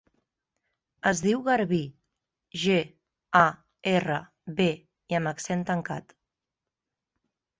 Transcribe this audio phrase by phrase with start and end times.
[1.09, 1.81] Es diu Garbí:
[2.61, 2.77] ge,
[3.41, 3.43] a,
[3.93, 4.17] erra,
[4.61, 4.67] be,
[5.15, 6.17] i amb accent tancat.